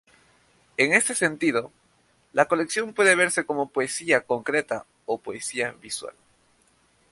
En 0.77 0.93
este 0.95 1.13
sentido, 1.13 1.71
la 2.33 2.45
colección 2.47 2.95
puede 2.95 3.15
verse 3.15 3.45
como 3.45 3.69
poesía 3.69 4.21
concreta 4.25 4.87
o 5.05 5.19
poesía 5.19 5.73
visual. 5.73 6.15